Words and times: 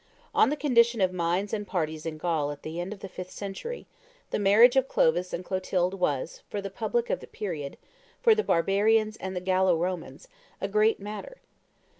In 0.35 0.49
the 0.49 0.55
condition 0.55 0.99
of 0.99 1.13
minds 1.13 1.53
and 1.53 1.67
parties 1.67 2.07
in 2.07 2.17
Gaul 2.17 2.49
at 2.51 2.63
the 2.63 2.79
end 2.79 2.91
of 2.91 3.01
the 3.01 3.07
fifth 3.07 3.29
century 3.29 3.85
the 4.31 4.39
marriage 4.39 4.75
of 4.75 4.87
Clovis 4.87 5.31
and 5.31 5.45
Clotilde 5.45 5.93
was, 5.93 6.41
for 6.49 6.59
the 6.59 6.71
public 6.71 7.11
of 7.11 7.19
the 7.19 7.27
period, 7.27 7.77
for 8.19 8.33
the 8.33 8.41
barbarians 8.43 9.15
and 9.17 9.35
for 9.35 9.39
the 9.39 9.45
Gallo 9.45 9.77
Romans, 9.77 10.27
a 10.59 10.67
great 10.67 10.99
matter. 10.99 11.37